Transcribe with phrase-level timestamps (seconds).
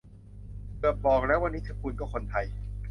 [0.79, 2.45] เกือบบอกแล้วว่านิชคุนก็คนไทย